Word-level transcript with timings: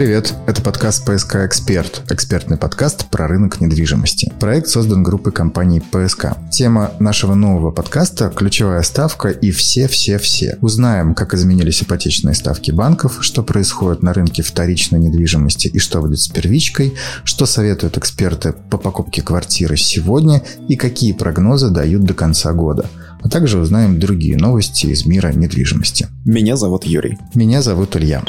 привет! 0.00 0.32
Это 0.46 0.62
подкаст 0.62 1.04
«ПСК 1.04 1.44
Эксперт», 1.44 2.00
экспертный 2.08 2.56
подкаст 2.56 3.10
про 3.10 3.28
рынок 3.28 3.60
недвижимости. 3.60 4.32
Проект 4.40 4.68
создан 4.68 5.02
группой 5.02 5.30
компаний 5.30 5.82
«ПСК». 5.82 6.28
Тема 6.50 6.92
нашего 6.98 7.34
нового 7.34 7.70
подкаста– 7.70 8.32
ключевая 8.34 8.80
ставка 8.80 9.28
и 9.28 9.50
все-все-все. 9.50 10.56
Узнаем, 10.62 11.12
как 11.14 11.34
изменились 11.34 11.82
ипотечные 11.82 12.34
ставки 12.34 12.70
банков, 12.70 13.18
что 13.20 13.42
происходит 13.42 14.02
на 14.02 14.14
рынке 14.14 14.42
вторичной 14.42 15.00
недвижимости 15.00 15.68
и 15.68 15.78
что 15.78 16.00
будет 16.00 16.20
с 16.20 16.28
первичкой, 16.28 16.94
что 17.24 17.44
советуют 17.44 17.98
эксперты 17.98 18.54
по 18.70 18.78
покупке 18.78 19.20
квартиры 19.20 19.76
сегодня 19.76 20.42
и 20.66 20.76
какие 20.76 21.12
прогнозы 21.12 21.68
дают 21.68 22.04
до 22.04 22.14
конца 22.14 22.54
года 22.54 22.88
а 23.22 23.28
также 23.28 23.58
узнаем 23.58 24.00
другие 24.00 24.38
новости 24.38 24.86
из 24.86 25.04
мира 25.04 25.30
недвижимости. 25.30 26.08
Меня 26.24 26.56
зовут 26.56 26.86
Юрий. 26.86 27.18
Меня 27.34 27.60
зовут 27.60 27.94
Илья. 27.94 28.22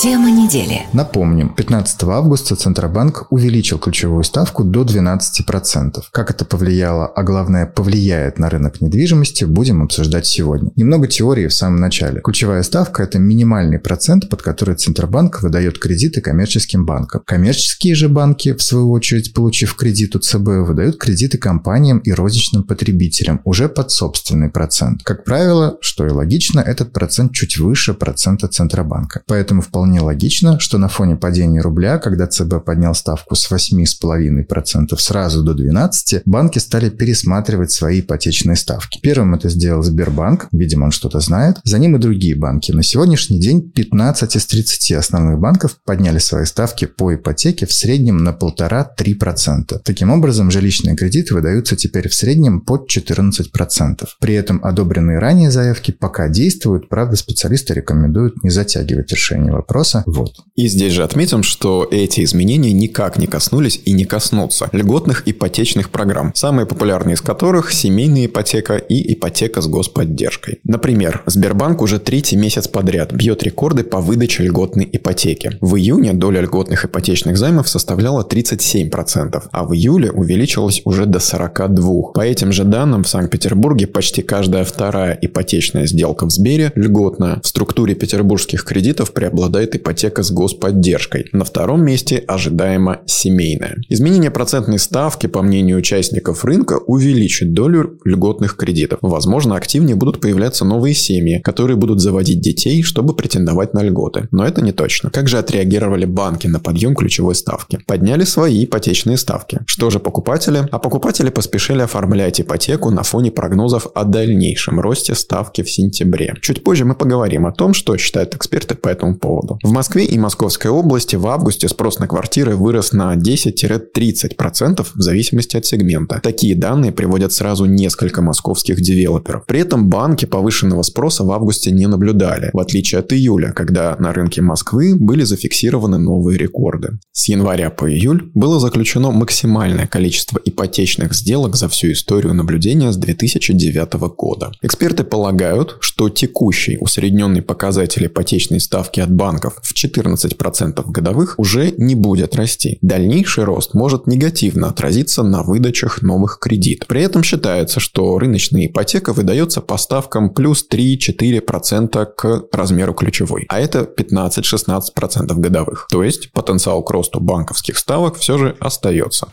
Тема 0.00 0.30
недели. 0.30 0.86
Напомним, 0.94 1.50
15 1.50 2.02
августа 2.04 2.56
Центробанк 2.56 3.26
увеличил 3.28 3.78
ключевую 3.78 4.24
ставку 4.24 4.64
до 4.64 4.84
12%. 4.84 6.04
Как 6.10 6.30
это 6.30 6.46
повлияло, 6.46 7.06
а 7.06 7.22
главное 7.22 7.66
повлияет 7.66 8.38
на 8.38 8.48
рынок 8.48 8.80
недвижимости, 8.80 9.44
будем 9.44 9.82
обсуждать 9.82 10.26
сегодня. 10.26 10.70
Немного 10.76 11.08
теории 11.08 11.46
в 11.46 11.52
самом 11.52 11.76
начале. 11.76 12.22
Ключевая 12.22 12.62
ставка– 12.62 13.02
это 13.04 13.18
минимальный 13.18 13.78
процент, 13.78 14.30
под 14.30 14.40
который 14.40 14.76
Центробанк 14.76 15.42
выдает 15.42 15.78
кредиты 15.78 16.22
коммерческим 16.22 16.86
банкам. 16.86 17.20
Коммерческие 17.26 17.94
же 17.94 18.08
банки, 18.08 18.54
в 18.54 18.62
свою 18.62 18.90
очередь, 18.92 19.34
получив 19.34 19.76
кредит 19.76 20.16
у 20.16 20.20
ЦБ, 20.20 20.66
выдают 20.66 20.96
кредиты 20.96 21.36
компаниям 21.36 21.98
и 21.98 22.12
розничным 22.12 22.64
потребителям 22.64 23.42
уже 23.44 23.68
под 23.68 23.90
собственный 23.90 24.48
процент. 24.48 25.02
Как 25.02 25.24
правило, 25.24 25.76
что 25.82 26.06
и 26.06 26.10
логично, 26.10 26.60
этот 26.60 26.94
процент 26.94 27.32
чуть 27.34 27.58
выше 27.58 27.92
процента 27.92 28.48
Центробанка. 28.48 29.20
Поэтому 29.26 29.60
вполне 29.60 29.81
вполне 29.82 30.00
логично, 30.00 30.60
что 30.60 30.78
на 30.78 30.86
фоне 30.86 31.16
падения 31.16 31.60
рубля, 31.60 31.98
когда 31.98 32.28
ЦБ 32.28 32.64
поднял 32.64 32.94
ставку 32.94 33.34
с 33.34 33.50
8,5% 33.50 34.96
сразу 34.96 35.42
до 35.42 35.54
12%, 35.54 36.22
банки 36.24 36.60
стали 36.60 36.88
пересматривать 36.88 37.72
свои 37.72 37.98
ипотечные 37.98 38.54
ставки. 38.54 39.00
Первым 39.02 39.34
это 39.34 39.48
сделал 39.48 39.82
Сбербанк, 39.82 40.46
видимо, 40.52 40.84
он 40.84 40.92
что-то 40.92 41.18
знает. 41.18 41.56
За 41.64 41.80
ним 41.80 41.96
и 41.96 41.98
другие 41.98 42.36
банки. 42.36 42.70
На 42.70 42.84
сегодняшний 42.84 43.40
день 43.40 43.72
15 43.72 44.36
из 44.36 44.46
30 44.46 44.92
основных 44.92 45.40
банков 45.40 45.76
подняли 45.84 46.18
свои 46.18 46.44
ставки 46.44 46.84
по 46.84 47.12
ипотеке 47.12 47.66
в 47.66 47.72
среднем 47.72 48.18
на 48.18 48.30
1,5-3%. 48.30 49.80
Таким 49.84 50.10
образом, 50.12 50.52
жилищные 50.52 50.94
кредиты 50.94 51.34
выдаются 51.34 51.74
теперь 51.74 52.08
в 52.08 52.14
среднем 52.14 52.60
под 52.60 52.88
14%. 52.88 54.06
При 54.20 54.34
этом 54.34 54.60
одобренные 54.64 55.18
ранее 55.18 55.50
заявки 55.50 55.90
пока 55.90 56.28
действуют, 56.28 56.88
правда, 56.88 57.16
специалисты 57.16 57.74
рекомендуют 57.74 58.44
не 58.44 58.50
затягивать 58.50 59.10
решение 59.10 59.52
вопроса 59.52 59.71
вопроса. 59.72 60.04
Вот. 60.06 60.34
И 60.54 60.68
здесь 60.68 60.92
же 60.92 61.02
отметим, 61.02 61.42
что 61.42 61.88
эти 61.90 62.22
изменения 62.24 62.72
никак 62.72 63.18
не 63.18 63.26
коснулись 63.26 63.80
и 63.84 63.92
не 63.92 64.04
коснутся 64.04 64.68
льготных 64.72 65.22
ипотечных 65.26 65.90
программ, 65.90 66.32
самые 66.34 66.66
популярные 66.66 67.14
из 67.14 67.20
которых 67.20 67.72
семейная 67.72 68.26
ипотека 68.26 68.76
и 68.76 69.14
ипотека 69.14 69.60
с 69.62 69.66
господдержкой. 69.66 70.60
Например, 70.64 71.22
Сбербанк 71.26 71.80
уже 71.82 71.98
третий 71.98 72.36
месяц 72.36 72.68
подряд 72.68 73.12
бьет 73.12 73.42
рекорды 73.42 73.82
по 73.82 74.00
выдаче 74.00 74.44
льготной 74.44 74.88
ипотеки. 74.92 75.56
В 75.60 75.76
июне 75.76 76.12
доля 76.12 76.42
льготных 76.42 76.84
ипотечных 76.84 77.38
займов 77.38 77.68
составляла 77.68 78.26
37%, 78.28 79.42
а 79.50 79.64
в 79.64 79.74
июле 79.74 80.10
увеличилась 80.10 80.82
уже 80.84 81.06
до 81.06 81.18
42%. 81.18 82.12
По 82.12 82.20
этим 82.20 82.52
же 82.52 82.64
данным 82.64 83.04
в 83.04 83.08
Санкт-Петербурге 83.08 83.86
почти 83.86 84.22
каждая 84.22 84.64
вторая 84.64 85.18
ипотечная 85.20 85.86
сделка 85.86 86.26
в 86.26 86.30
Сбере 86.30 86.72
льготная. 86.74 87.40
В 87.42 87.46
структуре 87.46 87.94
петербургских 87.94 88.64
кредитов 88.64 89.12
преобладает 89.12 89.61
преобладает 89.62 89.76
ипотека 89.76 90.22
с 90.22 90.30
господдержкой. 90.30 91.28
На 91.32 91.44
втором 91.44 91.84
месте 91.84 92.24
ожидаемо 92.28 93.00
семейная. 93.06 93.76
Изменение 93.88 94.30
процентной 94.30 94.78
ставки, 94.78 95.28
по 95.28 95.42
мнению 95.42 95.78
участников 95.78 96.44
рынка, 96.44 96.78
увеличит 96.86 97.52
долю 97.52 97.98
льготных 98.04 98.56
кредитов. 98.56 98.98
Возможно, 99.02 99.56
активнее 99.56 99.96
будут 99.96 100.20
появляться 100.20 100.64
новые 100.64 100.94
семьи, 100.94 101.40
которые 101.44 101.76
будут 101.76 102.00
заводить 102.00 102.40
детей, 102.40 102.82
чтобы 102.82 103.14
претендовать 103.14 103.74
на 103.74 103.82
льготы. 103.82 104.28
Но 104.30 104.44
это 104.44 104.62
не 104.62 104.72
точно. 104.72 105.10
Как 105.10 105.28
же 105.28 105.38
отреагировали 105.38 106.06
банки 106.06 106.48
на 106.48 106.60
подъем 106.60 106.94
ключевой 106.94 107.34
ставки? 107.34 107.78
Подняли 107.86 108.24
свои 108.24 108.64
ипотечные 108.64 109.16
ставки. 109.16 109.58
Что 109.66 109.90
же 109.90 109.98
покупатели? 109.98 110.66
А 110.70 110.78
покупатели 110.78 111.30
поспешили 111.30 111.82
оформлять 111.82 112.40
ипотеку 112.40 112.90
на 112.90 113.02
фоне 113.02 113.30
прогнозов 113.30 113.86
о 113.94 114.04
дальнейшем 114.04 114.80
росте 114.80 115.14
ставки 115.14 115.62
в 115.62 115.70
сентябре. 115.70 116.34
Чуть 116.40 116.64
позже 116.64 116.84
мы 116.84 116.94
поговорим 116.94 117.46
о 117.46 117.52
том, 117.52 117.74
что 117.74 117.96
считают 117.96 118.34
эксперты 118.34 118.74
по 118.74 118.88
этому 118.88 119.16
поводу 119.16 119.51
году. 119.52 119.68
В 119.68 119.72
Москве 119.72 120.04
и 120.04 120.18
Московской 120.18 120.70
области 120.70 121.16
в 121.16 121.26
августе 121.26 121.68
спрос 121.68 121.98
на 121.98 122.06
квартиры 122.06 122.56
вырос 122.56 122.92
на 122.92 123.14
10-30% 123.14 124.86
в 124.94 125.00
зависимости 125.00 125.56
от 125.56 125.66
сегмента. 125.66 126.20
Такие 126.22 126.54
данные 126.54 126.92
приводят 126.92 127.32
сразу 127.32 127.66
несколько 127.66 128.22
московских 128.22 128.80
девелоперов. 128.80 129.46
При 129.46 129.60
этом 129.60 129.88
банки 129.88 130.24
повышенного 130.24 130.82
спроса 130.82 131.24
в 131.24 131.30
августе 131.30 131.70
не 131.70 131.86
наблюдали, 131.86 132.50
в 132.52 132.58
отличие 132.58 133.00
от 133.00 133.12
июля, 133.12 133.52
когда 133.52 133.96
на 133.98 134.12
рынке 134.12 134.42
Москвы 134.42 134.96
были 134.96 135.24
зафиксированы 135.24 135.98
новые 135.98 136.38
рекорды. 136.38 136.98
С 137.12 137.28
января 137.28 137.70
по 137.70 137.90
июль 137.90 138.30
было 138.34 138.58
заключено 138.60 139.10
максимальное 139.10 139.86
количество 139.86 140.40
ипотечных 140.44 141.14
сделок 141.14 141.56
за 141.56 141.68
всю 141.68 141.92
историю 141.92 142.34
наблюдения 142.34 142.92
с 142.92 142.96
2009 142.96 143.94
года. 144.16 144.52
Эксперты 144.62 145.04
полагают, 145.04 145.76
что 145.80 146.08
текущий 146.08 146.78
усредненный 146.80 147.42
показатель 147.42 148.06
ипотечной 148.06 148.60
ставки 148.60 149.00
от 149.00 149.12
банка 149.12 149.41
банков 149.42 149.60
в 149.62 149.74
14% 149.74 150.84
годовых 150.90 151.34
уже 151.38 151.72
не 151.76 151.94
будет 151.94 152.36
расти. 152.36 152.78
Дальнейший 152.82 153.44
рост 153.44 153.74
может 153.74 154.06
негативно 154.06 154.68
отразиться 154.68 155.22
на 155.22 155.42
выдачах 155.42 156.02
новых 156.02 156.38
кредитов. 156.40 156.88
При 156.88 157.02
этом 157.02 157.22
считается, 157.22 157.80
что 157.80 158.18
рыночная 158.18 158.66
ипотека 158.66 159.12
выдается 159.12 159.60
по 159.60 159.76
ставкам 159.76 160.30
плюс 160.30 160.66
3-4% 160.70 162.06
к 162.16 162.44
размеру 162.52 162.94
ключевой, 162.94 163.46
а 163.48 163.60
это 163.60 163.80
15-16% 163.80 165.34
годовых. 165.34 165.88
То 165.90 166.02
есть 166.02 166.32
потенциал 166.32 166.82
к 166.82 166.90
росту 166.90 167.20
банковских 167.20 167.78
ставок 167.78 168.16
все 168.16 168.38
же 168.38 168.56
остается. 168.60 169.28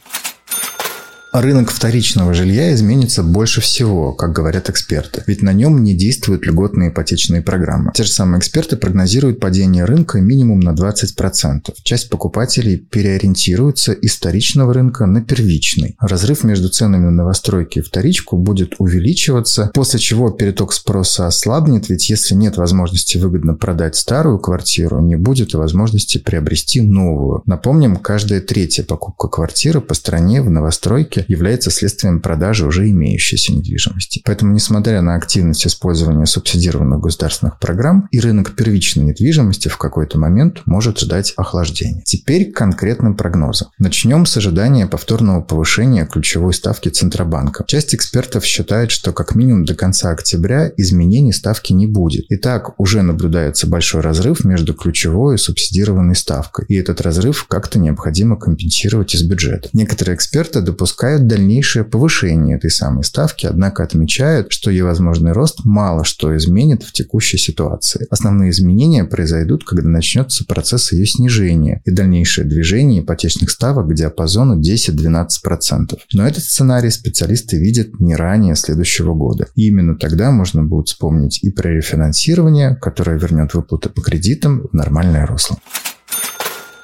Рынок 1.31 1.69
вторичного 1.69 2.34
жилья 2.34 2.73
изменится 2.73 3.22
больше 3.22 3.62
всего, 3.62 4.13
как 4.13 4.34
говорят 4.34 4.67
эксперты, 4.69 5.23
ведь 5.28 5.44
на 5.44 5.53
нем 5.53 5.84
не 5.84 5.94
действуют 5.94 6.44
льготные 6.44 6.90
ипотечные 6.90 7.44
программы. 7.44 7.91
Те 7.94 8.03
же 8.03 8.09
самые 8.09 8.40
эксперты 8.40 8.78
прогнозируют 8.78 9.39
падение 9.39 9.85
рынка 9.85 10.19
минимум 10.19 10.59
на 10.59 10.72
20%. 10.72 11.72
Часть 11.84 12.09
покупателей 12.09 12.78
переориентируется 12.78 13.91
из 13.91 14.16
вторичного 14.16 14.73
рынка 14.73 15.06
на 15.06 15.22
первичный. 15.22 15.95
Разрыв 16.00 16.44
между 16.44 16.69
ценами 16.69 17.06
на 17.06 17.12
новостройки 17.12 17.79
и 17.79 17.84
вторичку 17.84 18.35
будет 18.35 18.73
увеличиваться, 18.79 19.69
после 19.75 20.00
чего 20.00 20.31
переток 20.31 20.73
спроса 20.73 21.28
ослабнет, 21.28 21.89
ведь 21.89 22.09
если 22.09 22.34
нет 22.34 22.57
возможности 22.57 23.19
выгодно 23.19 23.53
продать 23.53 23.95
старую 23.95 24.39
квартиру, 24.39 25.00
не 25.00 25.16
будет 25.16 25.53
возможности 25.53 26.18
приобрести 26.18 26.81
новую. 26.81 27.44
Напомним, 27.45 27.97
каждая 27.97 28.41
третья 28.41 28.81
покупка 28.81 29.28
квартиры 29.28 29.79
по 29.79 29.94
стране 29.94 30.41
в 30.41 30.50
новостройке 30.50 31.19
рынке 31.19 31.31
является 31.31 31.72
следствием 31.72 32.22
продажи 32.22 32.66
уже 32.66 32.90
имеющейся 32.90 33.53
недвижимости. 33.53 34.22
Поэтому, 34.25 34.53
несмотря 34.53 35.02
на 35.02 35.16
активность 35.16 35.66
использования 35.66 36.25
субсидированных 36.25 37.00
государственных 37.00 37.59
программ, 37.59 38.07
и 38.12 38.19
рынок 38.19 38.56
первичной 38.56 39.06
недвижимости 39.06 39.68
в 39.68 39.78
какой-то 39.78 40.18
момент 40.18 40.62
может 40.66 41.00
ждать 41.00 41.34
охлаждения. 41.35 42.03
Теперь 42.06 42.52
к 42.52 42.56
конкретным 42.56 43.16
прогнозам. 43.16 43.69
Начнем 43.78 44.25
с 44.25 44.38
ожидания 44.38 44.88
повторного 44.88 45.41
повышения 45.41 46.06
ключевой 46.06 46.53
ставки 46.53 46.90
Центробанка. 46.90 47.63
Часть 47.68 47.96
экспертов 47.96 48.46
считает, 48.46 48.91
что 48.91 49.12
как 49.12 49.36
минимум 49.36 49.66
до 49.66 49.75
конца 49.75 50.12
октября 50.12 50.72
изменений 50.78 51.34
ставки 51.34 51.74
не 51.74 51.88
будет. 51.88 52.25
Итак, 52.30 52.80
уже 52.80 53.01
наблюдается 53.01 53.68
большой 53.68 54.01
разрыв 54.01 54.44
между 54.44 54.74
ключевой 54.74 55.36
и 55.36 55.38
субсидированной 55.38 56.15
ставкой. 56.15 56.65
И 56.68 56.75
этот 56.75 57.01
разрыв 57.01 57.45
как-то 57.48 57.80
необходимо 57.80 58.38
компенсировать 58.38 59.15
из 59.15 59.24
бюджета. 59.24 59.69
Некоторые 59.74 60.15
эксперты 60.15 60.62
допускают 60.62 61.08
допускают 61.09 61.27
дальнейшее 61.27 61.83
повышение 61.83 62.57
этой 62.57 62.69
самой 62.69 63.03
ставки, 63.03 63.45
однако 63.45 63.83
отмечают, 63.83 64.51
что 64.51 64.69
ее 64.69 64.83
возможный 64.83 65.31
рост 65.31 65.65
мало 65.65 66.03
что 66.03 66.35
изменит 66.38 66.83
в 66.83 66.91
текущей 66.91 67.38
ситуации. 67.38 68.06
Основные 68.09 68.51
изменения 68.51 69.06
произойдут, 69.06 69.63
когда 69.63 69.89
начнется 69.89 70.45
процесс 70.45 70.91
ее 70.91 71.06
снижения 71.06 71.81
и 71.85 71.91
дальнейшее 71.91 72.45
движение 72.45 73.01
ипотечных 73.01 73.50
ставок 73.50 73.89
к 73.89 73.94
диапазону 73.94 74.59
10-12%. 74.59 75.97
Но 76.13 76.27
этот 76.27 76.44
сценарий 76.44 76.91
специалисты 76.91 77.57
видят 77.57 78.00
не 78.00 78.15
ранее 78.15 78.55
следующего 78.55 79.13
года. 79.13 79.47
И 79.55 79.67
именно 79.67 79.95
тогда 79.95 80.31
можно 80.31 80.63
будет 80.63 80.88
вспомнить 80.88 81.44
и 81.44 81.50
про 81.50 81.69
рефинансирование, 81.69 82.75
которое 82.75 83.17
вернет 83.17 83.53
выплаты 83.53 83.89
по 83.89 84.01
кредитам 84.01 84.67
в 84.71 84.73
нормальное 84.73 85.25
русло. 85.25 85.57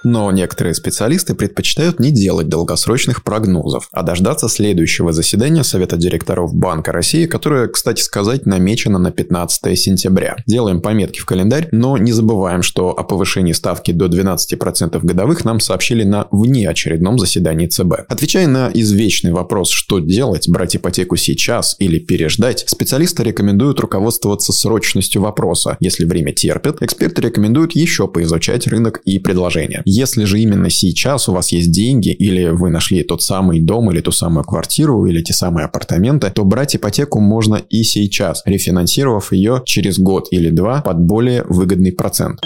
Но 0.05 0.29
некоторые 0.29 0.75
специалисты 0.75 1.33
предпочитают 1.33 1.99
не 1.99 2.11
делать 2.11 2.47
долгосрочных 2.47 3.23
прогнозов, 3.23 3.89
а 3.91 4.03
дождаться 4.03 4.47
следующего 4.47 5.11
заседания 5.11 5.63
Совета 5.63 5.97
директоров 5.97 6.53
Банка 6.53 6.91
России, 6.91 7.25
которое, 7.25 7.67
кстати 7.67 8.01
сказать, 8.01 8.45
намечено 8.45 8.99
на 8.99 9.09
15 9.09 9.77
сентября. 9.79 10.35
Делаем 10.45 10.79
пометки 10.81 11.19
в 11.19 11.25
календарь, 11.25 11.69
но 11.71 11.97
не 11.97 12.11
забываем, 12.11 12.61
что 12.61 12.91
о 12.91 13.03
повышении 13.03 13.53
ставки 13.53 13.91
до 13.91 14.05
12% 14.05 14.99
годовых 15.03 15.43
нам 15.43 15.59
сообщили 15.59 16.03
на 16.03 16.27
внеочередном 16.29 17.17
заседании 17.17 17.65
ЦБ. 17.65 18.05
Отвечая 18.07 18.45
на 18.45 18.69
извечный 18.71 19.31
вопрос, 19.31 19.71
что 19.71 19.97
делать, 19.97 20.47
брать 20.47 20.75
ипотеку 20.75 21.15
сейчас 21.15 21.75
или 21.79 21.97
переждать, 21.97 22.63
специалисты 22.67 23.23
рекомендуют 23.23 23.79
руководствоваться 23.79 24.53
срочностью 24.53 25.23
вопроса. 25.23 25.77
Если 25.79 26.05
время 26.05 26.31
терпит, 26.31 26.83
эксперты 26.83 27.23
рекомендуют 27.23 27.71
еще 27.71 28.07
поизучать 28.07 28.67
рынок 28.67 29.01
и 29.03 29.17
предложения. 29.17 29.81
Если 29.97 30.25
же 30.25 30.41
именно 30.41 30.69
сейчас 30.69 31.29
у 31.29 31.31
вас 31.31 31.53
есть 31.53 31.71
деньги 31.71 32.09
или 32.09 32.49
вы 32.49 32.69
нашли 32.69 33.01
тот 33.01 33.23
самый 33.23 33.61
дом 33.61 33.89
или 33.91 34.01
ту 34.01 34.11
самую 34.11 34.43
квартиру 34.43 35.05
или 35.05 35.21
те 35.21 35.31
самые 35.31 35.67
апартаменты, 35.67 36.29
то 36.31 36.43
брать 36.43 36.75
ипотеку 36.75 37.21
можно 37.21 37.55
и 37.55 37.83
сейчас, 37.83 38.41
рефинансировав 38.45 39.31
ее 39.31 39.61
через 39.65 39.97
год 39.97 40.27
или 40.31 40.49
два 40.49 40.81
под 40.81 40.99
более 40.99 41.45
выгодный 41.47 41.93
процент. 41.93 42.41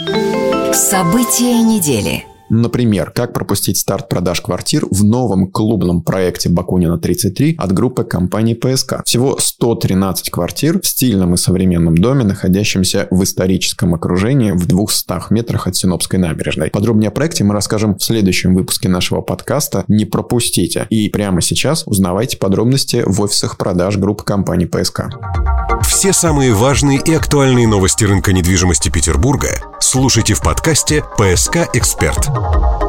События 0.73 1.63
недели. 1.63 2.23
Например, 2.49 3.11
как 3.11 3.33
пропустить 3.33 3.77
старт 3.77 4.09
продаж 4.09 4.41
квартир 4.41 4.85
в 4.89 5.03
новом 5.03 5.47
клубном 5.47 6.01
проекте 6.01 6.49
Бакунина 6.49 6.97
33 6.97 7.55
от 7.57 7.71
группы 7.71 8.03
компании 8.03 8.53
ПСК. 8.53 9.03
Всего 9.05 9.37
113 9.39 10.29
квартир 10.29 10.81
в 10.81 10.87
стильном 10.87 11.35
и 11.35 11.37
современном 11.37 11.97
доме, 11.97 12.23
находящемся 12.23 13.07
в 13.11 13.23
историческом 13.23 13.93
окружении 13.93 14.51
в 14.51 14.65
200 14.65 15.31
метрах 15.31 15.67
от 15.67 15.75
Синопской 15.75 16.19
набережной. 16.19 16.69
Подробнее 16.69 17.09
о 17.09 17.11
проекте 17.11 17.43
мы 17.43 17.53
расскажем 17.53 17.97
в 17.97 18.03
следующем 18.03 18.55
выпуске 18.55 18.89
нашего 18.89 19.21
подкаста. 19.21 19.83
Не 19.87 20.05
пропустите. 20.05 20.87
И 20.89 21.09
прямо 21.09 21.41
сейчас 21.41 21.83
узнавайте 21.85 22.37
подробности 22.37 23.03
в 23.05 23.21
офисах 23.21 23.57
продаж 23.57 23.97
группы 23.97 24.23
компании 24.23 24.65
ПСК. 24.65 25.09
Все 25.83 26.13
самые 26.13 26.53
важные 26.53 26.99
и 26.99 27.13
актуальные 27.13 27.67
новости 27.67 28.03
рынка 28.03 28.33
недвижимости 28.33 28.89
Петербурга 28.89 29.68
слушайте 29.79 30.33
в 30.33 30.41
подкасте 30.41 31.03
«ПСК 31.17 31.69
Эксперт». 31.73 32.88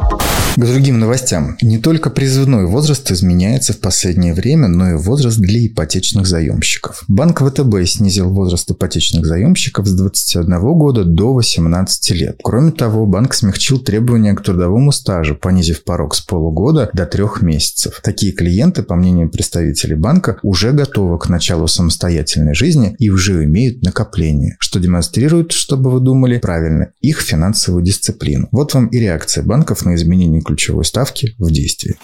К 0.56 0.66
другим 0.66 0.98
новостям. 0.98 1.56
Не 1.62 1.78
только 1.78 2.10
призывной 2.10 2.66
возраст 2.66 3.10
изменяется 3.12 3.72
в 3.72 3.78
последнее 3.78 4.34
время, 4.34 4.66
но 4.66 4.90
и 4.90 4.94
возраст 4.94 5.38
для 5.38 5.64
ипотечных 5.64 6.26
заемщиков. 6.26 7.04
Банк 7.06 7.40
ВТБ 7.40 7.86
снизил 7.86 8.30
возраст 8.30 8.68
ипотечных 8.68 9.24
заемщиков 9.24 9.86
с 9.86 9.94
21 9.94 10.60
года 10.60 11.04
до 11.04 11.32
18 11.34 12.10
лет. 12.10 12.40
Кроме 12.42 12.72
того, 12.72 13.06
банк 13.06 13.32
смягчил 13.32 13.78
требования 13.78 14.34
к 14.34 14.42
трудовому 14.42 14.90
стажу, 14.90 15.36
понизив 15.36 15.84
порог 15.84 16.16
с 16.16 16.20
полугода 16.20 16.90
до 16.92 17.06
трех 17.06 17.42
месяцев. 17.42 18.00
Такие 18.02 18.32
клиенты, 18.32 18.82
по 18.82 18.96
мнению 18.96 19.30
представителей 19.30 19.94
банка, 19.94 20.38
уже 20.42 20.72
готовы 20.72 21.18
к 21.20 21.28
началу 21.28 21.68
самостоятельной 21.68 22.54
жизни 22.54 22.96
и 22.98 23.08
уже 23.08 23.44
имеют 23.44 23.82
накопление, 23.82 24.56
что 24.58 24.80
демонстрирует, 24.80 25.52
чтобы 25.52 25.92
вы 25.92 26.00
думали 26.00 26.38
правильно, 26.38 26.88
их 27.00 27.20
финансовую 27.20 27.84
дисциплину. 27.84 28.48
Вот 28.50 28.74
вам 28.74 28.88
и 28.88 28.98
реакция 28.98 29.44
банков 29.44 29.84
на 29.84 29.94
изменение 29.94 30.39
ключевой 30.42 30.84
ставки 30.84 31.34
в 31.38 31.50
действии. 31.50 31.96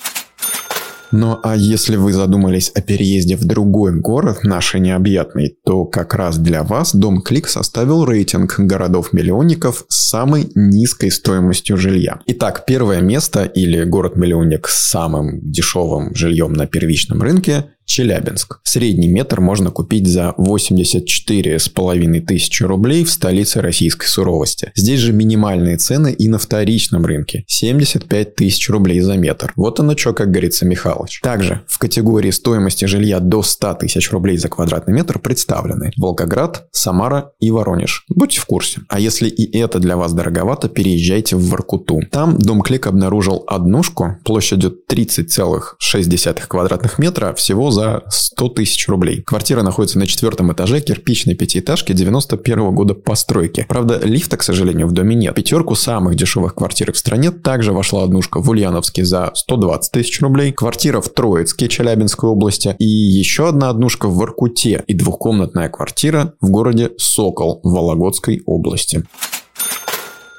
Ну 1.13 1.39
а 1.43 1.57
если 1.57 1.97
вы 1.97 2.13
задумались 2.13 2.71
о 2.75 2.81
переезде 2.81 3.37
в 3.37 3.45
другой 3.45 3.99
город, 3.99 4.41
наш 4.43 4.75
необъятный, 4.75 5.57
то 5.65 5.85
как 5.85 6.15
раз 6.15 6.37
для 6.39 6.63
вас 6.63 6.95
Дом 6.95 7.23
Клик 7.23 7.49
составил 7.49 8.05
рейтинг 8.05 8.59
городов-миллионников 8.59 9.85
с 9.89 10.09
самой 10.09 10.51
низкой 10.55 11.11
стоимостью 11.11 11.77
жилья. 11.77 12.21
Итак, 12.27 12.65
первое 12.67 13.01
место 13.01 13.45
или 13.45 13.85
город-миллионник 13.85 14.69
с 14.69 14.91
самым 14.91 15.41
дешевым 15.41 16.15
жильем 16.15 16.53
на 16.53 16.67
первичном 16.67 17.23
рынке 17.23 17.67
Челябинск. 17.87 18.59
Средний 18.65 19.09
метр 19.09 19.41
можно 19.41 19.71
купить 19.71 20.07
за 20.07 20.35
84,5 20.37 22.21
тысячи 22.21 22.63
рублей 22.63 23.05
в 23.05 23.11
столице 23.11 23.61
российской 23.61 24.07
суровости. 24.07 24.73
Здесь 24.75 25.01
же 25.01 25.13
минимальные 25.13 25.79
цены 25.79 26.13
и 26.13 26.29
на 26.29 26.39
вторичном 26.39 27.07
рынке. 27.07 27.45
75 27.47 28.35
тысяч 28.35 28.69
рублей 28.69 29.01
за 29.01 29.17
метр. 29.17 29.53
Вот 29.57 29.81
оно 29.81 29.97
что, 29.97 30.13
как 30.13 30.31
говорится 30.31 30.67
Михалыч. 30.67 31.21
Также 31.23 31.63
в 31.69 31.79
категории 31.79 32.31
стоимости 32.31 32.85
жилья 32.85 33.21
до 33.21 33.43
100 33.43 33.75
тысяч 33.75 34.11
рублей 34.11 34.37
за 34.37 34.49
квадратный 34.49 34.93
метр 34.93 35.19
представлены 35.19 35.93
Волгоград, 35.97 36.67
Самара 36.73 37.31
и 37.41 37.51
Воронеж. 37.51 38.05
Будьте 38.09 38.41
в 38.41 38.47
курсе. 38.47 38.81
А 38.89 38.99
если 38.99 39.29
и 39.29 39.57
это 39.59 39.79
для 39.79 39.97
вас 39.97 40.13
дороговато, 40.13 40.69
переезжайте 40.69 41.37
в 41.37 41.49
Воркуту. 41.49 42.01
Там 42.11 42.37
Дом 42.37 42.63
Клик 42.63 42.89
обнаружил 42.89 43.45
однушку 43.47 44.17
площадью 44.25 44.77
30,6 44.91 46.47
квадратных 46.49 46.99
метра 46.99 47.33
всего 47.35 47.71
за 47.77 48.05
100 48.09 48.49
тысяч 48.49 48.89
рублей. 48.89 49.23
Квартира 49.23 49.61
находится 49.61 49.99
на 49.99 50.07
четвертом 50.07 50.51
этаже 50.51 50.81
кирпичной 50.81 51.35
пятиэтажки 51.35 51.93
91 51.93 52.75
года 52.75 52.95
постройки. 52.95 53.67
Правда, 53.69 54.01
лифта, 54.03 54.39
к 54.39 54.43
сожалению, 54.43 54.87
в 54.87 54.93
доме 54.93 55.15
нет. 55.15 55.35
пятерку 55.35 55.75
самых 55.75 56.17
дешевых 56.17 56.55
квартир 56.55 56.95
в 56.95 56.97
стране 56.97 57.31
также 57.31 57.73
вошла 57.73 58.05
однушка 58.05 58.41
в 58.41 58.49
Ульяновске 58.49 59.05
за 59.05 59.31
120 59.35 59.93
тысяч 59.93 60.23
рублей, 60.23 60.53
квартира 60.53 61.03
в 61.03 61.11
Троицке 61.11 61.69
Челябинской 61.69 62.31
области 62.31 62.75
и 62.79 62.87
еще 62.87 63.47
одна 63.47 63.69
однушка 63.69 64.09
в 64.09 64.15
Воркуте 64.15 64.83
и 64.87 64.95
двухкомнатная 64.95 65.69
квартира 65.69 66.33
в 66.41 66.49
городе 66.49 66.93
Сокол 66.97 67.61
Вологодской 67.63 68.43
области. 68.47 69.05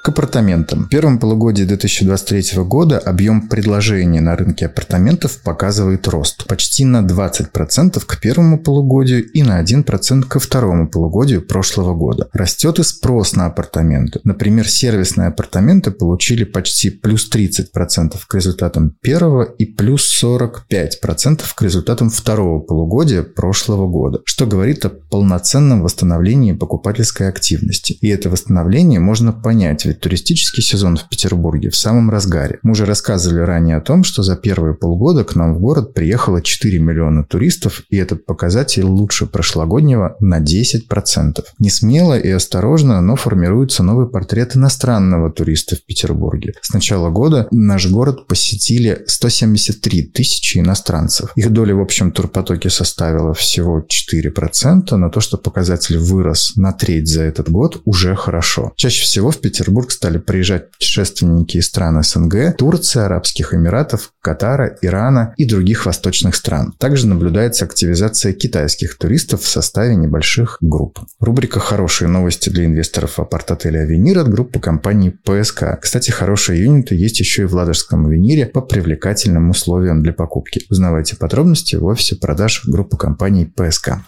К 0.08 0.12
апартаментам. 0.12 0.86
В 0.86 0.88
первом 0.88 1.20
полугодии 1.20 1.64
2023 1.64 2.64
года 2.64 2.98
объем 2.98 3.50
предложений 3.50 4.22
на 4.22 4.38
рынке 4.38 4.68
апартаментов 4.68 5.42
показывает 5.44 6.08
рост 6.08 6.48
почти 6.48 6.86
на 6.86 7.02
20% 7.02 8.02
к 8.06 8.22
первому 8.22 8.58
полугодию 8.58 9.30
и 9.30 9.44
на 9.44 9.62
1% 9.62 10.24
ко 10.24 10.40
второму 10.40 10.88
полугодию 10.88 11.42
прошлого 11.42 11.94
года. 11.94 12.30
Растет 12.32 12.80
и 12.80 12.84
спрос 12.84 13.36
на 13.36 13.48
апартаменты. 13.48 14.22
Например, 14.24 14.70
сервисные 14.70 15.28
апартаменты 15.28 15.92
получили 15.92 16.46
почти 16.46 16.90
плюс 16.90 17.30
30% 17.30 18.16
к 18.26 18.34
результатам 18.34 18.92
первого 19.02 19.44
и 19.44 19.66
плюс 19.66 20.24
45% 20.24 21.42
к 21.54 21.62
результатам 21.62 22.10
второго 22.10 22.62
полугодия 22.62 23.24
прошлого 23.24 23.90
года, 23.90 24.22
что 24.24 24.46
говорит 24.46 24.86
о 24.86 24.90
полноценном 24.90 25.82
восстановлении 25.82 26.54
покупательской 26.54 27.28
активности. 27.28 27.92
И 28.00 28.08
это 28.08 28.30
восстановление 28.30 29.02
можно 29.02 29.34
понять, 29.34 29.84
ведь 29.84 29.97
туристический 30.00 30.64
сезон 30.64 30.98
в 30.98 31.10
Петербурге 31.10 31.70
в 31.70 31.76
самом 31.76 32.10
разгаре. 32.10 32.60
Мы 32.64 32.72
уже 32.72 32.86
рассказывали 32.86 33.42
ранее 33.42 33.78
о 33.78 33.82
том, 33.82 34.04
что 34.04 34.24
за 34.24 34.36
первые 34.36 34.74
полгода 34.74 35.24
к 35.24 35.36
нам 35.36 35.54
в 35.54 35.60
город 35.60 35.94
приехало 35.94 36.42
4 36.42 36.80
миллиона 36.80 37.24
туристов, 37.24 37.84
и 37.90 37.98
этот 37.98 38.26
показатель 38.26 38.84
лучше 38.84 39.26
прошлогоднего 39.26 40.16
на 40.20 40.40
10%. 40.40 41.44
Не 41.60 41.70
смело 41.70 42.18
и 42.18 42.30
осторожно, 42.30 43.02
но 43.02 43.16
формируется 43.16 43.84
новый 43.84 44.08
портрет 44.08 44.56
иностранного 44.56 45.32
туриста 45.32 45.76
в 45.76 45.84
Петербурге. 45.84 46.54
С 46.62 46.74
начала 46.74 47.10
года 47.10 47.48
наш 47.52 47.90
город 47.90 48.28
посетили 48.28 49.04
173 49.08 50.04
тысячи 50.04 50.60
иностранцев. 50.60 51.32
Их 51.36 51.52
доля 51.52 51.76
в 51.76 51.82
общем 51.82 52.12
турпотоке 52.12 52.70
составила 52.70 53.34
всего 53.34 53.82
4%, 53.82 54.96
но 54.96 55.10
то, 55.10 55.20
что 55.20 55.38
показатель 55.38 55.98
вырос 55.98 56.54
на 56.56 56.74
треть 56.74 57.08
за 57.08 57.24
этот 57.24 57.50
год, 57.50 57.82
уже 57.86 58.16
хорошо. 58.16 58.74
Чаще 58.76 59.04
всего 59.04 59.32
в 59.32 59.40
Петербург 59.40 59.87
Петербург 59.88 59.92
стали 59.92 60.18
приезжать 60.18 60.72
путешественники 60.72 61.58
из 61.58 61.68
стран 61.68 62.04
СНГ, 62.04 62.58
Турции, 62.58 63.02
Арабских 63.02 63.54
Эмиратов, 63.54 64.12
Катара, 64.22 64.78
Ирана 64.82 65.34
и 65.38 65.46
других 65.46 65.86
восточных 65.86 66.36
стран. 66.36 66.74
Также 66.78 67.08
наблюдается 67.08 67.66
активизация 67.66 68.34
китайских 68.34 68.98
туристов 68.98 69.42
в 69.42 69.48
составе 69.48 69.96
небольших 69.96 70.58
групп. 70.62 71.00
Рубрика 71.20 71.60
«Хорошие 71.60 72.08
новости 72.08 72.50
для 72.50 72.66
инвесторов 72.66 73.20
апарт-отеля 73.20 73.82
«Авенир» 73.82 74.20
от 74.20 74.30
группы 74.30 74.60
компании 74.60 75.10
ПСК. 75.24 75.80
Кстати, 75.82 76.12
хорошие 76.12 76.64
юниты 76.64 76.96
есть 76.96 77.20
еще 77.20 77.44
и 77.44 77.46
в 77.46 77.54
Ладожском 77.54 78.06
«Авенире» 78.06 78.46
по 78.46 78.62
привлекательным 78.62 79.50
условиям 79.50 80.04
для 80.04 80.14
покупки. 80.14 80.62
Узнавайте 80.70 81.16
подробности 81.16 81.76
в 81.76 81.86
офисе 81.86 82.16
продаж 82.16 82.64
группы 82.68 82.98
компаний 82.98 83.46
ПСК. 83.46 84.00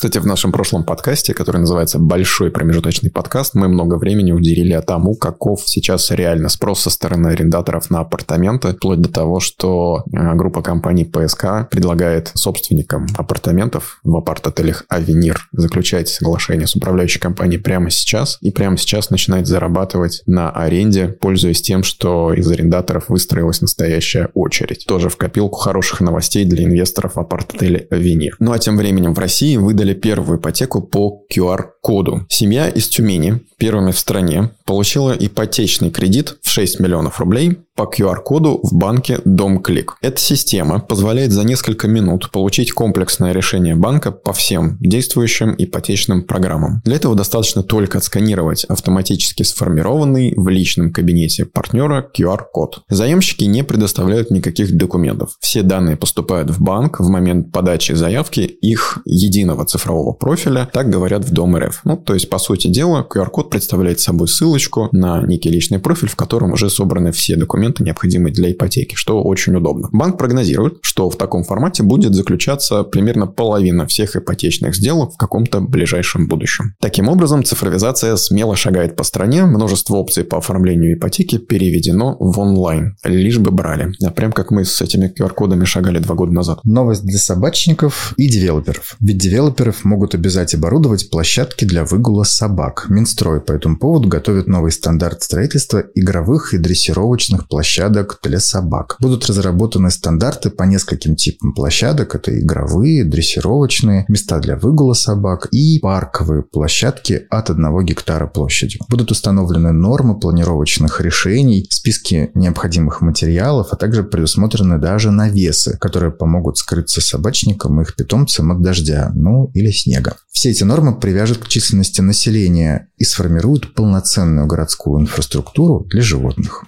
Кстати, 0.00 0.16
в 0.16 0.24
нашем 0.24 0.50
прошлом 0.50 0.82
подкасте, 0.82 1.34
который 1.34 1.58
называется 1.58 1.98
«Большой 1.98 2.50
промежуточный 2.50 3.10
подкаст», 3.10 3.54
мы 3.54 3.68
много 3.68 3.96
времени 3.96 4.32
уделили 4.32 4.72
тому, 4.80 5.14
каков 5.14 5.60
сейчас 5.66 6.10
реально 6.10 6.48
спрос 6.48 6.80
со 6.80 6.88
стороны 6.88 7.28
арендаторов 7.28 7.90
на 7.90 8.00
апартаменты, 8.00 8.72
вплоть 8.72 9.02
до 9.02 9.12
того, 9.12 9.40
что 9.40 10.04
э, 10.10 10.34
группа 10.36 10.62
компаний 10.62 11.04
ПСК 11.04 11.68
предлагает 11.70 12.32
собственникам 12.32 13.08
апартаментов 13.18 14.00
в 14.02 14.16
апарт-отелях 14.16 14.86
«Авенир» 14.88 15.46
заключать 15.52 16.08
соглашение 16.08 16.66
с 16.66 16.74
управляющей 16.74 17.20
компанией 17.20 17.60
прямо 17.60 17.90
сейчас 17.90 18.38
и 18.40 18.50
прямо 18.50 18.78
сейчас 18.78 19.10
начинать 19.10 19.46
зарабатывать 19.46 20.22
на 20.24 20.48
аренде, 20.48 21.08
пользуясь 21.08 21.60
тем, 21.60 21.82
что 21.82 22.32
из 22.32 22.50
арендаторов 22.50 23.10
выстроилась 23.10 23.60
настоящая 23.60 24.30
очередь. 24.32 24.86
Тоже 24.86 25.10
в 25.10 25.18
копилку 25.18 25.58
хороших 25.58 26.00
новостей 26.00 26.46
для 26.46 26.64
инвесторов 26.64 27.18
апарт-отеля 27.18 27.86
«Авенир». 27.90 28.36
Ну 28.38 28.52
а 28.52 28.58
тем 28.58 28.78
временем 28.78 29.12
в 29.12 29.18
России 29.18 29.58
выдали 29.58 29.89
выдали 29.90 29.94
первую 29.94 30.38
ипотеку 30.38 30.80
по 30.80 31.22
QR-коду. 31.32 32.26
Семья 32.28 32.68
из 32.68 32.88
Тюмени 32.88 33.40
первыми 33.58 33.92
в 33.92 33.98
стране 33.98 34.50
получила 34.64 35.12
ипотечный 35.12 35.90
кредит 35.90 36.38
в 36.42 36.50
6 36.50 36.80
миллионов 36.80 37.20
рублей 37.20 37.58
по 37.80 37.84
QR-коду 37.84 38.60
в 38.62 38.74
банке 38.74 39.20
DomClick. 39.26 39.92
Эта 40.02 40.20
система 40.20 40.80
позволяет 40.80 41.32
за 41.32 41.44
несколько 41.44 41.88
минут 41.88 42.30
получить 42.30 42.72
комплексное 42.72 43.32
решение 43.32 43.74
банка 43.74 44.12
по 44.12 44.34
всем 44.34 44.76
действующим 44.80 45.54
ипотечным 45.56 46.24
программам. 46.24 46.82
Для 46.84 46.96
этого 46.96 47.14
достаточно 47.14 47.62
только 47.62 47.96
отсканировать 47.96 48.64
автоматически 48.64 49.44
сформированный 49.44 50.34
в 50.36 50.46
личном 50.48 50.92
кабинете 50.92 51.46
партнера 51.46 52.06
QR-код. 52.14 52.82
Заемщики 52.90 53.44
не 53.44 53.64
предоставляют 53.64 54.30
никаких 54.30 54.76
документов. 54.76 55.38
Все 55.40 55.62
данные 55.62 55.96
поступают 55.96 56.50
в 56.50 56.60
банк 56.60 57.00
в 57.00 57.08
момент 57.08 57.50
подачи 57.50 57.92
заявки 57.92 58.40
их 58.40 58.98
единого 59.06 59.64
цифрового 59.64 60.12
профиля, 60.12 60.68
так 60.70 60.90
говорят 60.90 61.24
в 61.24 61.32
Дом 61.32 61.56
РФ. 61.56 61.80
Ну, 61.84 61.96
то 61.96 62.12
есть, 62.12 62.28
по 62.28 62.38
сути 62.38 62.68
дела, 62.68 63.06
QR-код 63.10 63.48
представляет 63.48 64.00
собой 64.00 64.28
ссылочку 64.28 64.90
на 64.92 65.22
некий 65.22 65.48
личный 65.48 65.78
профиль, 65.78 66.10
в 66.10 66.16
котором 66.16 66.52
уже 66.52 66.68
собраны 66.68 67.10
все 67.10 67.36
документы 67.36 67.69
документы, 67.70 67.84
необходимые 67.84 68.32
для 68.32 68.52
ипотеки, 68.52 68.94
что 68.94 69.22
очень 69.22 69.54
удобно. 69.54 69.88
Банк 69.92 70.18
прогнозирует, 70.18 70.78
что 70.82 71.10
в 71.10 71.16
таком 71.16 71.44
формате 71.44 71.82
будет 71.82 72.14
заключаться 72.14 72.82
примерно 72.82 73.26
половина 73.26 73.86
всех 73.86 74.16
ипотечных 74.16 74.74
сделок 74.74 75.14
в 75.14 75.16
каком-то 75.16 75.60
ближайшем 75.60 76.28
будущем. 76.28 76.74
Таким 76.80 77.08
образом, 77.08 77.44
цифровизация 77.44 78.16
смело 78.16 78.56
шагает 78.56 78.96
по 78.96 79.04
стране, 79.04 79.44
множество 79.44 79.96
опций 79.96 80.24
по 80.24 80.38
оформлению 80.38 80.94
ипотеки 80.94 81.38
переведено 81.38 82.16
в 82.18 82.38
онлайн, 82.38 82.96
лишь 83.04 83.38
бы 83.38 83.50
брали. 83.50 83.92
А 84.04 84.10
прям 84.10 84.32
как 84.32 84.50
мы 84.50 84.64
с 84.64 84.80
этими 84.80 85.12
QR-кодами 85.16 85.64
шагали 85.64 85.98
два 85.98 86.14
года 86.14 86.32
назад. 86.32 86.60
Новость 86.64 87.04
для 87.04 87.18
собачников 87.18 88.14
и 88.16 88.28
девелоперов. 88.28 88.96
Ведь 89.00 89.18
девелоперов 89.18 89.84
могут 89.84 90.14
обязать 90.14 90.54
оборудовать 90.54 91.10
площадки 91.10 91.64
для 91.64 91.84
выгула 91.84 92.24
собак. 92.24 92.86
Минстрой 92.88 93.40
по 93.40 93.52
этому 93.52 93.78
поводу 93.78 94.08
готовит 94.08 94.46
новый 94.46 94.72
стандарт 94.72 95.22
строительства 95.22 95.84
игровых 95.94 96.54
и 96.54 96.58
дрессировочных 96.58 97.48
площадок 97.48 97.59
площадок 97.60 98.20
для 98.22 98.40
собак. 98.40 98.96
Будут 99.00 99.26
разработаны 99.26 99.90
стандарты 99.90 100.48
по 100.48 100.62
нескольким 100.62 101.14
типам 101.14 101.52
площадок. 101.52 102.14
Это 102.14 102.30
игровые, 102.40 103.04
дрессировочные, 103.04 104.06
места 104.08 104.38
для 104.38 104.56
выгула 104.56 104.94
собак 104.94 105.46
и 105.52 105.78
парковые 105.78 106.42
площадки 106.42 107.26
от 107.28 107.50
1 107.50 107.84
гектара 107.84 108.26
площадью. 108.26 108.80
Будут 108.88 109.10
установлены 109.10 109.72
нормы 109.72 110.18
планировочных 110.18 111.02
решений, 111.02 111.66
списки 111.68 112.30
необходимых 112.34 113.02
материалов, 113.02 113.68
а 113.72 113.76
также 113.76 114.04
предусмотрены 114.04 114.78
даже 114.78 115.10
навесы, 115.10 115.76
которые 115.78 116.12
помогут 116.12 116.56
скрыться 116.56 117.02
собачникам 117.02 117.78
и 117.78 117.82
их 117.82 117.94
питомцам 117.94 118.52
от 118.52 118.62
дождя, 118.62 119.12
ну 119.14 119.50
или 119.52 119.70
снега. 119.70 120.16
Все 120.32 120.48
эти 120.48 120.64
нормы 120.64 120.98
привяжут 120.98 121.38
к 121.38 121.48
численности 121.48 122.00
населения 122.00 122.88
и 122.96 123.04
сформируют 123.04 123.74
полноценную 123.74 124.46
городскую 124.46 125.02
инфраструктуру 125.02 125.84
для 125.90 126.00
животных. 126.00 126.64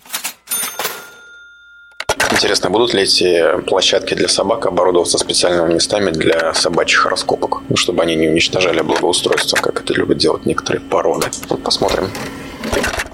Интересно, 2.43 2.71
будут 2.71 2.93
ли 2.93 3.03
эти 3.03 3.61
площадки 3.69 4.15
для 4.15 4.27
собак 4.27 4.67
оборудоваться 4.67 5.17
специальными 5.17 5.75
местами 5.75 6.11
для 6.11 6.53
собачьих 6.55 7.07
раскопок, 7.07 7.63
ну, 7.69 7.77
чтобы 7.77 8.03
они 8.03 8.17
не 8.17 8.27
уничтожали 8.27 8.81
благоустройство, 8.81 9.57
как 9.59 9.81
это 9.81 9.95
любят 9.95 10.19
делать 10.19 10.45
некоторые 10.45 10.81
породы. 10.81 11.29
Вот 11.49 11.63
посмотрим. 11.63 12.09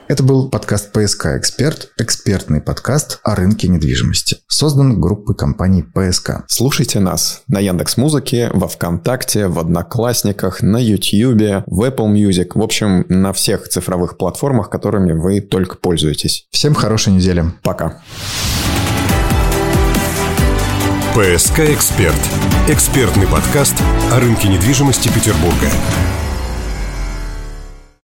Это 0.08 0.22
был 0.22 0.48
подкаст 0.48 0.92
«ПСК 0.92 1.26
Эксперт», 1.36 1.90
экспертный 1.98 2.62
подкаст 2.62 3.20
о 3.22 3.34
рынке 3.34 3.68
недвижимости, 3.68 4.38
создан 4.48 4.98
группой 4.98 5.36
компаний 5.36 5.82
«ПСК». 5.82 6.44
Слушайте 6.48 6.98
нас 6.98 7.42
на 7.48 7.60
Яндекс 7.60 7.98
Музыке, 7.98 8.48
во 8.54 8.66
Вконтакте, 8.66 9.48
в 9.48 9.58
Одноклассниках, 9.58 10.62
на 10.62 10.78
Ютьюбе, 10.78 11.64
в 11.66 11.82
Apple 11.82 12.10
Music, 12.14 12.52
в 12.54 12.62
общем, 12.62 13.04
на 13.10 13.34
всех 13.34 13.68
цифровых 13.68 14.16
платформах, 14.16 14.70
которыми 14.70 15.12
вы 15.12 15.42
только 15.42 15.76
пользуетесь. 15.76 16.46
Всем 16.50 16.72
хорошей 16.72 17.12
недели. 17.12 17.44
Пока. 17.62 18.00
ПСК 21.18 21.58
«Эксперт»– 21.70 22.14
экспертный 22.68 23.26
подкаст 23.26 23.74
о 24.12 24.20
рынке 24.20 24.46
недвижимости 24.46 25.08
Петербурга. 25.08 25.68